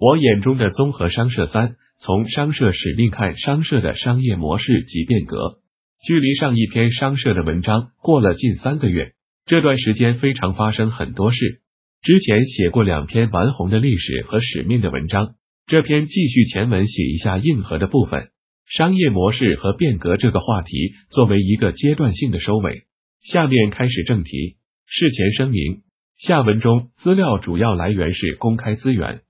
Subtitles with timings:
[0.00, 5.58] 我眼中的综合商社三，从商社使命看商社的商业模式及变革。
[6.02, 9.12] 距离上一篇商社的文章过了近三个月，
[9.44, 11.60] 这段时间非常发生很多事。
[12.00, 15.34] 之前写过两篇完红的历史和使命的文章，
[15.66, 18.30] 这篇继续前文写一下硬核的部分，
[18.66, 22.84] 商业模式和变革这个话题作为一个阶段性的收尾。
[23.20, 24.56] 下面开始正题。
[24.86, 25.82] 事前声明：
[26.16, 29.20] 下文中资料主要来源是公开资源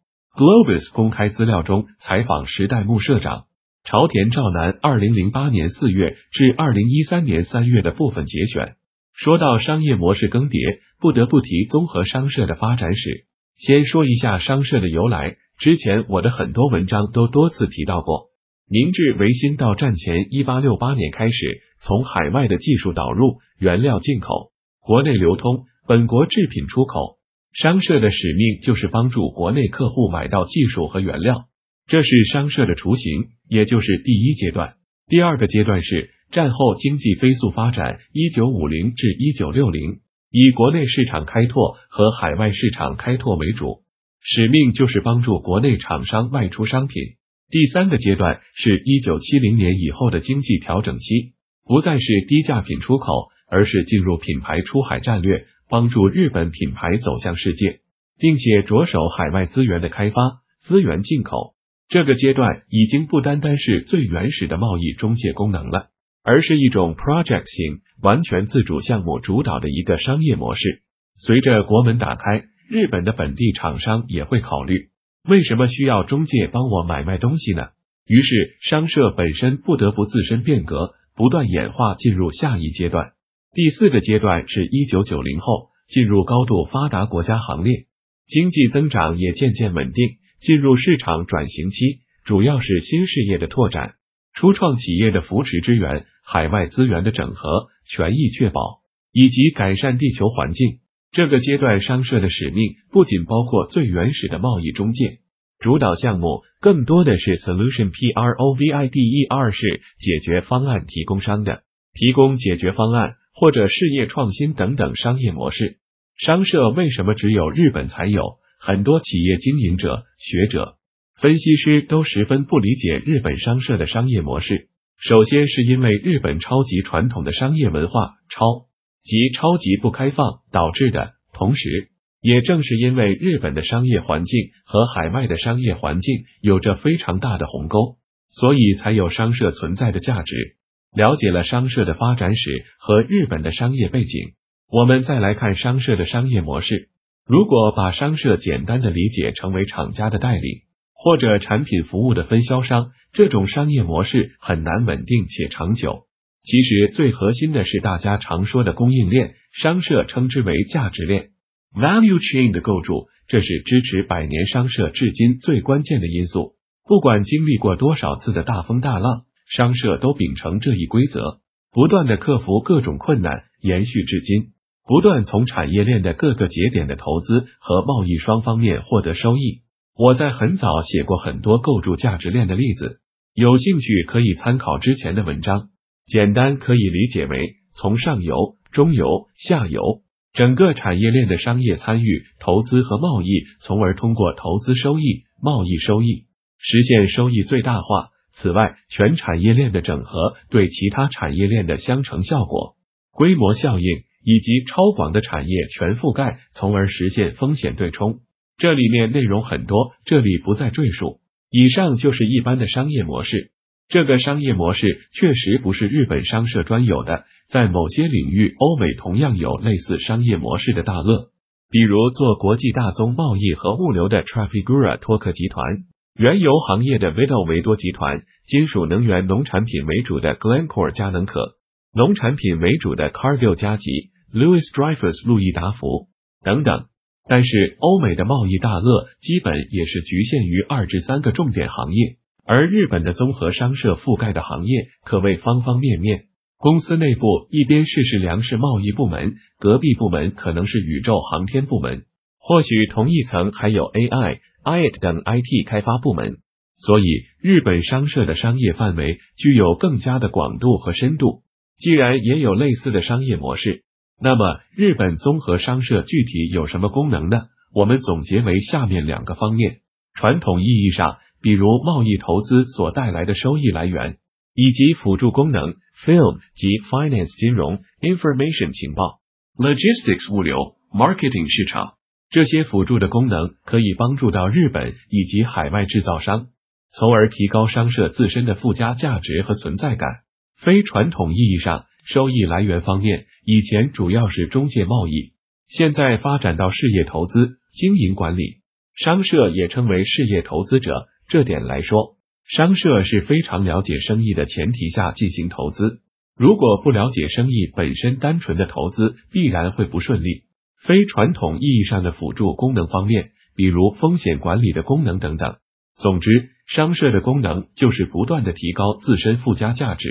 [0.40, 3.44] ，Globus 公开资料中采访时代木社长
[3.84, 8.76] 朝田照南二零零八年四月至二零一三年三月的部分节选。
[9.12, 13.26] 说到商业模式更迭，不得不提综合商社的发展史。
[13.58, 18.30] 先说一下商社的由来，之前我的很多文章都多次提到过。
[18.66, 27.18] 明治维新到战前一八六八年开始，从海外的技术导入、原料进口、国内流通、本国制品出口，
[27.52, 31.46] 商社的使命就是帮助国内客户买到技术和原料，
[31.86, 34.74] 这是商社的雏形，也就是第一阶段。
[35.08, 36.10] 第二个阶段是。
[36.30, 39.98] 战后经济飞速发展，一九五零至一九六零，
[40.30, 43.82] 以国内市场开拓和海外市场开拓为主，
[44.20, 47.02] 使命就是帮助国内厂商卖出商品。
[47.50, 51.32] 第三个阶段是一九七零年以后的经济调整期，
[51.64, 57.80] 不再是低价品出口，而是进入品牌出海战略，帮助日本品牌走向世界，
[58.18, 60.20] 并且着手海外资源的开发、
[60.60, 61.54] 资源进口。
[61.88, 65.86] 这个阶段已经不单单是最原始的贸易中介功能了。
[66.22, 70.82] 而是一种 project 型、完全自主项目主导的一个商业模式。
[71.16, 74.90] 随着国门打开，日本的本地厂商也会考虑：
[75.26, 77.68] 为什么需要中介帮我买卖东西呢？
[78.06, 83.12] 于是商社本身不得不自身变革，不断演化，进入下一阶段。
[83.52, 87.86] 第四个阶段是一九九零后，进入高度发达国家行列，
[88.28, 93.94] 经济增长也渐渐稳定，进入市场转型期，主要是新事业的拓展。
[94.34, 100.78] 初创企业的扶持支援、海外资源的整合、权益确保以及改善地球环境，
[101.10, 105.18] 这个阶段商社的使命不仅包括最原始的贸易中介
[105.58, 115.78] 主导项目，更多的是 solution provider 是解决方案提供商的，提供解决方案或者事业创新等等商业模式。
[116.18, 118.34] 商社为什么只有日本才有？
[118.60, 120.74] 很多企业经营者、学者。
[121.18, 124.68] 分析师都十分不理解日本商社的商业模式。
[124.98, 128.66] 首先是因为日本超级传统的商业文化超
[129.02, 131.88] 级超级不开放导致的，同时
[132.20, 137.96] 也正是因为日本的商业环境和海外的商业环境有着非常大的鸿沟，
[138.28, 140.59] 所以才有商社存在的价值。
[140.94, 144.32] 了解了商社的发展史和日本的商业背景，
[144.70, 146.88] 我们再来看商社的商业模式。
[147.26, 150.70] 如果把商社简单的理解成为厂家的代理。
[151.02, 156.02] 或者产品服务的分销商，这种商业模式很难稳定且长久。
[156.42, 161.30] 其实最核心的是大家常说的供应链，商社称之为价值链
[161.72, 166.52] （value chain） 的构筑，这是支持百年商社至今最关键的因素。
[166.86, 171.40] 不管经历过多少次的大风大浪，商社都秉承这一规则，
[171.72, 174.52] 不断的克服各种困难，延续至今，
[174.86, 179.62] 不断从产业链的各个节点的投资和贸易双方面获得收益。
[179.96, 183.00] 我在很早写过很多构筑价值链的例子，
[183.34, 185.68] 有兴趣可以参考之前的文章。
[186.06, 190.02] 简单可以理解为从上游、中游、下游
[190.32, 193.28] 整个产业链的商业参与、投资和贸易，
[193.60, 196.26] 从而通过投资收益、贸易收益
[196.58, 198.10] 实现收益最大化。
[198.32, 202.76] 此外，全产业链的整合对其他产业链的相乘效果、
[203.12, 203.84] 规模效应
[204.24, 208.20] 以及超广的产业全覆盖，从而实现风险对冲。
[208.56, 211.20] 这里面内容很多，这里不再赘述。
[211.50, 213.52] 以上就是一般的商业模式。
[213.88, 221.30] 这个商业模式确实不是日本商社专有的，在某些领域，欧美同样有类似商业模式的大鳄，
[221.70, 225.78] 比如做国际大宗贸易和物流的 Trafigura 托克集团，
[226.20, 231.54] 原油行业的维多维多集团，金属能源农产品为主的 Glencore 佳能可，
[231.94, 236.08] 农产品为主的 Cargill 加吉、Louis Dreyfus 路易达福
[236.44, 236.88] 等等。
[237.26, 246.24] 但是，欧美的贸易大鳄基本也是局限于二至三个重点行业，而日本的综合商社覆盖的行业可谓方方面面。
[246.58, 252.02] 公司内部一边是是粮食贸易部门，隔壁部门可能是宇宙航天部门，
[252.38, 256.38] 或许同一层还有 AI、IT 等 IT 开发部门。
[256.76, 257.04] 所以，
[257.40, 261.42] 日本商社的商业范围具有更加的广度和深度。
[261.78, 263.84] 既然也有类似的商业模式。
[264.22, 267.44] 那么，日本综合商社具体有什么功能呢？
[267.72, 269.78] 我们总结为下面两个方面：
[270.14, 274.18] 传统意义上，比如贸易投资所带来的收益来源，
[274.54, 275.74] 以及辅助功能
[276.04, 279.20] （film 及 finance 金融 information 情报
[279.56, 280.56] logistics 物流
[280.92, 281.94] marketing 市场）
[282.30, 286.46] 这些辅助的功能，可以帮助到日本以及海外制造商，
[286.92, 290.08] 从而提高商社自身的附加价值和存在感。
[290.56, 295.32] 非传统意义上，收益来源方面，以前主要是中介贸易，
[295.66, 298.60] 现在发展到事业投资、经营管理。
[298.94, 302.16] 商社也称为事业投资者，这点来说，
[302.46, 306.00] 商社是非常了解生意的前提下进行投资。
[306.36, 310.44] 如果不了解生意本身，单纯的投资必然会不顺利。
[310.82, 315.56] 非传统意义上的辅助功能方面，比如风险管理的功能等等。
[315.96, 316.30] 总之，
[316.66, 320.08] 商社的功能就是不断的提高自身附加价值，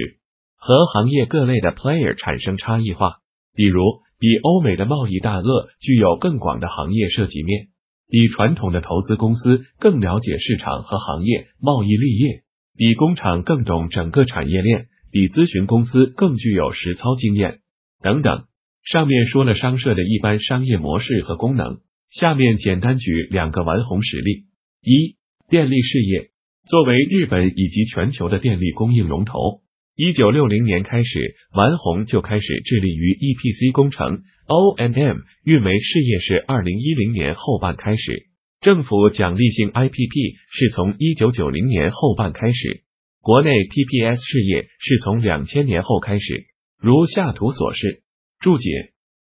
[0.56, 3.18] 和行业各类的 player 产生差异化。
[3.56, 3.82] 比如，
[4.20, 7.68] 比欧美的贸易大鳄具有更广的行业涉及面。
[8.08, 12.42] 比传统的投资公司更了解市场和行业贸易立业，
[12.76, 17.60] 比工厂更懂整个产业链，比咨询公司更具有实操经验
[18.02, 18.46] 等等。
[18.90, 21.78] 上面说了商社的一般商业模式和功能，
[22.10, 24.46] 下面简单举两个完红实例：
[24.82, 25.16] 一、
[25.48, 26.32] 电力事业，
[26.68, 29.62] 作为日本以及全球的电力供应龙头。
[29.96, 38.24] 一九六零年开始，丸红就开始致力于 EPC 工程，O&M 运煤事业是二零一零年后半开始。
[38.60, 42.82] 政府奖励性 IPP 是从一九九零年后半开始，
[43.22, 46.46] 国内 PPS 事业是从两千年后开始。
[46.82, 48.02] 如下图所示，
[48.40, 48.70] 注解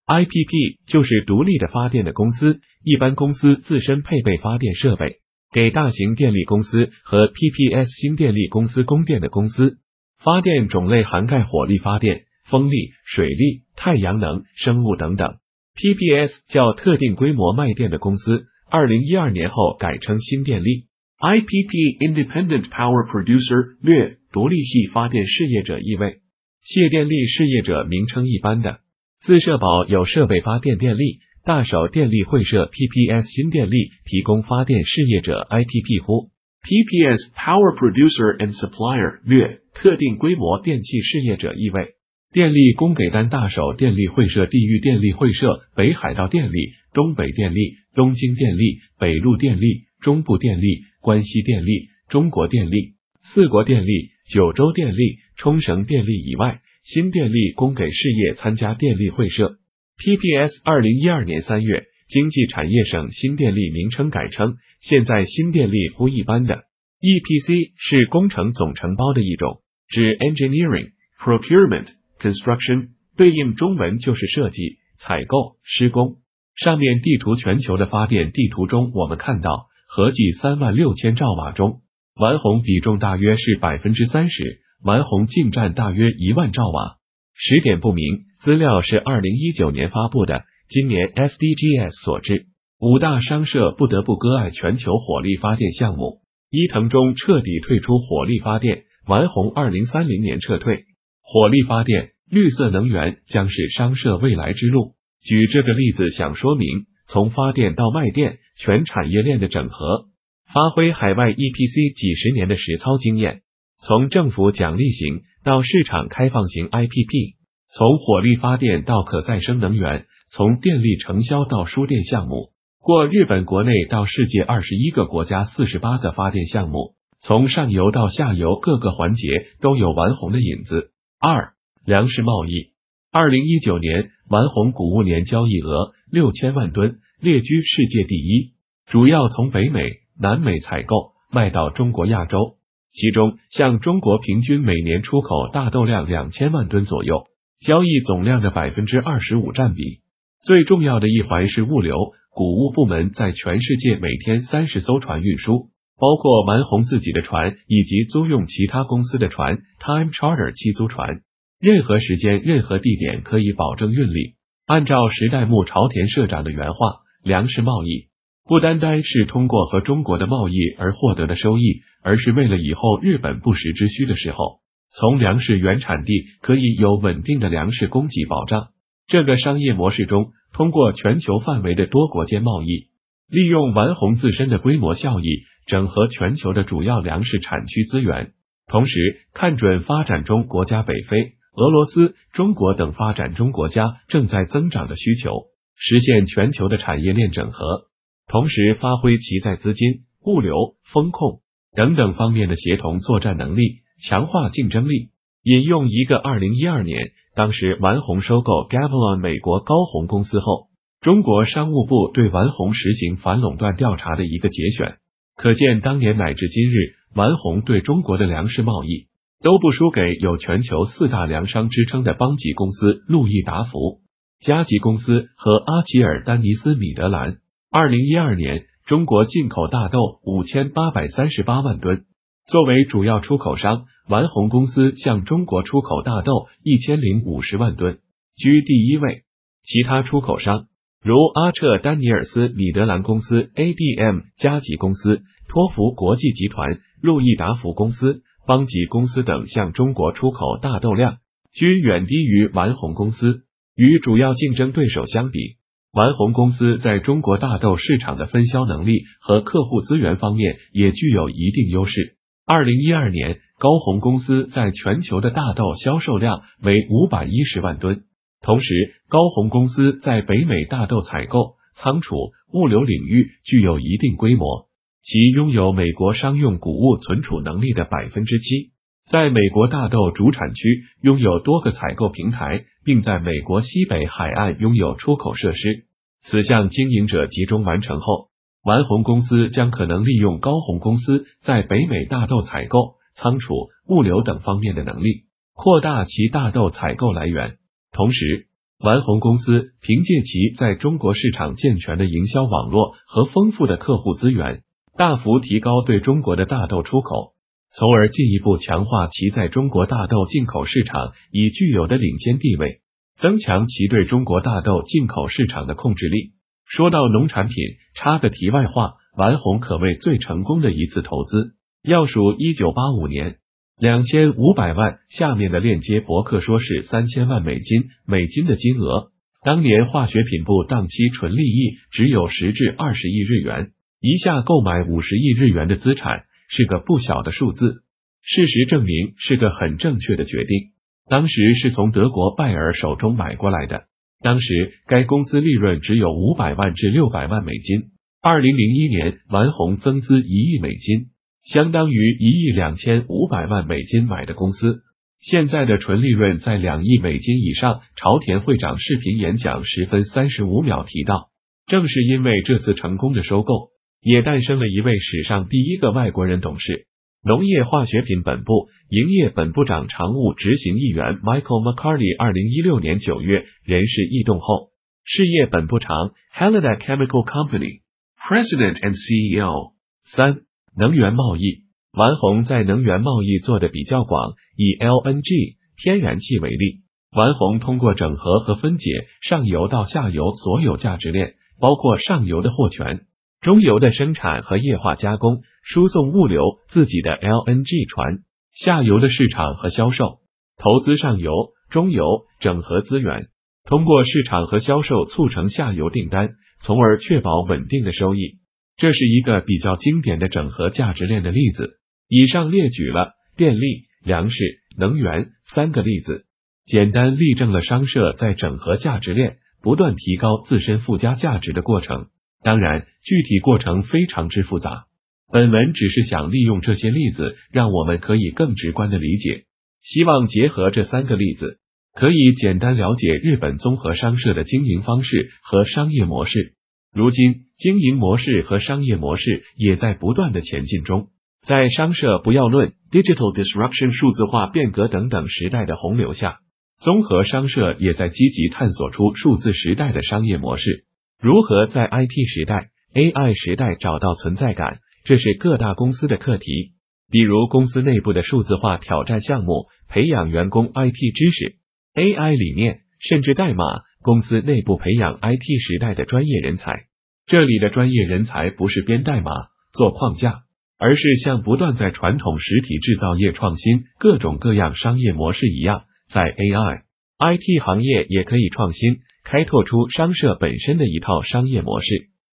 [0.06, 5.20] ：IPP 就是独立的发电的公司，一般公司自身配备发电设备，
[5.52, 9.78] 给大型电力公司和 PPS 新电力公司供电的公司。
[10.18, 15.36] 发电种类涵盖火力发电、风力、水力、太阳能、生物等等。
[15.76, 20.86] PPS 叫特定规模卖电的公司，二零一二年后改称新电力。
[21.18, 26.20] IPP Independent Power Producer 略独立系发电事业者意味。
[26.62, 28.80] 卸电力事业者名称一般的。
[29.22, 36.30] 自社保有设备发电电力，大手电力会社 PPS 新电力提供发电事业者 IPP 乎。
[36.62, 41.94] PPS Power Producer and Supplier 略特定规模电气事业者意味，
[42.32, 59.58] 电力供给单大手电力会社地域电力会社北海道电力、东北电力、东京电力、北陆电力、中部电力、关西电力、中国电力、四国电力、九州电力、冲绳电力以外，新电力供给事业参加电力会社。
[59.98, 64.54] PPS 二零一二年三月，经济产业省新电力名称改称。
[64.80, 66.62] 现在新电力不一般的
[67.00, 71.88] EPC 是工程总承包的一种，指 engineering procurement
[72.20, 76.18] construction，对应中文就是设计、采购、施工。
[76.54, 81.80] 上面地图全球的发电地图中，我们看到合计三万六千兆瓦中，
[82.14, 86.98] 完红比重大约是百分之三十，完红净占大约一万兆瓦。
[87.34, 88.04] 时点不明，
[88.38, 92.46] 资料是二零一九年发布的，今年 SDGs 所致。
[92.78, 100.84] 五大商社不得不割爱全球火力发电项目，伊藤忠彻底退出火力发电，丸红二零三零年撤退。
[101.20, 104.92] 火力发电、绿色能源将是商社未来之路。
[105.24, 106.68] 举这个例子想说明，
[107.08, 110.06] 从发电到卖电全产业链的整合，
[110.54, 113.42] 发挥海外 EPC 几十年的实操经验，
[113.80, 117.36] 从政府奖励型到市场开放型 IPP，
[117.68, 122.52] 从火力发电到可再生能源，从电力承销到输电项目。
[122.80, 129.28] 过日本国内到世界二十一个国家四十八个发电项目，从上游到下游各个环节
[129.60, 130.92] 都有丸红的影子。
[131.18, 131.52] 二、
[131.84, 132.72] 粮食贸易，
[133.10, 138.52] 二零一九年丸红谷物年交易额六千万吨，列居世界第一，
[138.86, 142.55] 主要从北美、南美采购卖到中国、亚洲，
[142.96, 147.24] 其中向中国平均每年出口大豆量两千万吨左右，
[147.60, 150.00] 交易总量的百分之二十五占比。
[150.42, 151.94] 最重要的一环是物流。
[152.30, 161.20] 谷物部门在全世界每天三十艘船运输，包括蛮红自己的船以及租用其他公司的船 （time charter） 期租船，
[161.60, 164.34] 任何时间、任何地点可以保证运力。
[164.66, 168.05] 按照时代木朝田社长的原话，粮食贸易
[168.46, 174.60] 不单单是通过和中国的贸易而获得的收益，而是为了以后日本不时之需的时候，
[174.90, 178.68] 从粮食原产地可以有稳定的粮食供给保障。
[179.06, 180.32] 这个商业模式中。
[180.52, 182.88] 通过全球范围的多国间贸易，
[183.28, 188.32] 利用丸红自身的规模效益，整合全球的主要粮食产区资源，
[188.66, 195.30] 同时看准发展中国家北非、俄罗斯、中国等发展中国家正在增长的需求，
[195.74, 197.88] 实现全球的产业链整合，
[198.28, 200.54] 同时发挥其在资金、物流、
[200.92, 201.40] 风控
[201.74, 205.10] 等等方面的协同作战能力，强化竞争力。
[205.42, 210.66] 引用一个二零一二年，当时完红收购 Gavilon 美国高红公司后，
[211.00, 214.96] 中国商务部对完红实行反垄断调查的一个节选，
[215.36, 219.06] 可见当年乃至今日，完红对中国的粮食贸易
[219.40, 224.00] 都不输给有全球四大粮商之称的邦吉公司路易达福、
[224.40, 227.36] 加吉公司和阿奇尔丹尼斯米德兰。
[227.78, 232.06] 二零一二年，中国进口大豆五千八百三十八万吨，
[232.46, 233.84] 作为主要出口商。
[234.08, 237.98] 丸红公司向中国出口大豆一千零五十万吨，
[238.34, 239.24] 居第一位。
[239.62, 240.68] 其他出口商
[241.02, 251.18] 如阿彻丹尼尔斯米德兰公司、ADM 加吉公司、托福国际集团、路易达福公司、邦吉公司等向中国出口大豆量
[251.52, 253.42] 均远低于丸红公司。
[253.74, 255.56] 与主要竞争对手相比，
[255.96, 262.18] 丸红公司在中国大豆市场的分销能力和客户资源方面也具有一定优势。
[262.44, 263.38] 二零一二年。
[263.58, 268.02] 高红公司在全球的大豆销售量为五百一十万吨，
[268.42, 268.74] 同时
[269.08, 272.14] 高红公司在北美大豆采购、仓储、
[272.52, 274.68] 物流领域具有一定规模，
[275.02, 278.72] 其拥有美国商用谷物存储能力的百分之七，
[279.10, 285.85] 在美国大豆主产区拥有多个采购平台，并在美国西北海岸拥有出口设施。
[286.28, 288.28] 此项经营者集中完成后，
[288.62, 292.96] 丸红公司将可能利用高红公司在北美大豆采购。
[293.18, 293.54] 仓储、
[293.88, 295.22] 物流等方面的能力，
[295.54, 297.56] 扩大其大豆采购来源。
[297.90, 304.64] 同时，丸红公司凭借其在中国市场健全的营销网络和丰富的客户资源，
[304.98, 307.32] 大幅提高对中国的大豆出口，
[307.74, 312.80] 从而进一步强化其在中国大豆进口市场已具有的领先地位，
[313.16, 316.32] 增强其对中国大豆进口市场的控制力。
[316.66, 317.54] 说到农产品，
[317.94, 321.54] 插个题外话，丸红可谓最成功的一次投资。
[321.82, 323.36] 要数一九八五年
[323.78, 329.12] 两千五百万，下面的链接博客说是三千万美金，美金的金额。
[329.44, 333.70] 当年化学品部当期纯利益只有十至二十亿日元，
[334.00, 337.84] 一下购买五十亿日元的资产是个不小的数字。
[338.22, 340.75] 事实证明是个很正确的决定。
[341.08, 343.84] 当时是从德国拜耳手中买过来的，
[344.20, 347.90] 当时该公司利润只有五百万至六百万美金。
[348.20, 351.10] 二零零一年，完红增资一亿美金。
[351.44, 354.80] 相当于一亿两千五百万美金买的公司，
[355.20, 357.82] 现在的纯利润在两亿美金以上。
[357.94, 361.28] 朝田会长视频演讲十分三十五秒提到，
[361.68, 363.68] 正是因为这次成功的收购，
[364.00, 366.88] 也诞生了一位史上第一个外国人董事。
[367.26, 374.68] 农业化学品本部营业本部长常务执行议员 Michael McCarty 二零一六年九月人事异动后，
[375.02, 377.80] 事业本部长 Helena Chemical Company
[378.16, 379.72] President and CEO
[380.04, 380.42] 三。
[380.76, 384.34] 能源贸易，丸红在能源贸易做的比较广。
[384.54, 388.90] 以 LNG 天然气为例，丸红通过整合和分解
[389.22, 393.05] 上游到下游所有价值链，包括上游的货权、
[393.46, 400.18] 中游的生产和液化加工、输送物流自己的 LNG 船、下游的市场和销售、
[400.58, 401.30] 投资上游、
[401.70, 402.04] 中游，
[402.40, 403.28] 整合资源，
[403.64, 408.40] 通过市场和销售促成下游订单，从而确保稳定的收益。
[408.76, 411.78] 这是一个比较经典的整合价值链的例子。
[412.08, 414.42] 以上列举了电力、粮食、
[414.76, 416.24] 能源三个例子，
[416.64, 422.08] 简单例证了商社在整合价值链、不断提高自身附加价值的过程。
[422.46, 424.84] 当然，具体过程非常之复杂。
[425.32, 429.46] 本文只是想利用这些例子，让我们可以更直观的理解。
[429.82, 431.58] 希望结合这三个例子，
[431.92, 436.54] 可以简单了解日本综合商社的经营方式和商业模式。
[436.94, 441.08] 如今，经营模式和商业模式也在不断的前进中。
[441.44, 446.38] 在商社不要论 （digital disruption）、数字化变革等等时代的洪流下，
[446.78, 450.85] 综合商社也在积极探索出数字时代的商业模式。
[451.20, 456.72] 如何在 IT 时代、AI 时代找到存在感，这是各大公司的课题。
[457.10, 461.56] 比如，公司内部的数字化挑战项目，培养员工 IT 知识、
[461.94, 463.64] AI 理念，甚至代码。
[464.02, 466.84] 公司内部培养 IT 时代的专业人才，
[467.26, 469.32] 这里的专业人才不是编代码、
[469.72, 470.42] 做框架，
[470.78, 476.82] 而是像不断在传统实体制造业创新各种各样商业模式一样，在 AI、
[477.18, 481.88] IT 行业也可以创新，开拓出商社本身的一套商业模式。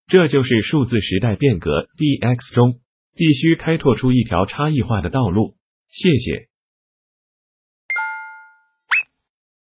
[0.09, 2.81] 这就是数字时代变革 DX 中
[3.15, 5.55] 必须开拓出一条差异化的道路。
[5.89, 6.50] 谢谢。